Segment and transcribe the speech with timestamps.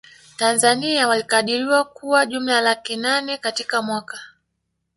[0.37, 4.19] Tanzania walikadiriwa kuwa jumla ya laki nane katika mwaka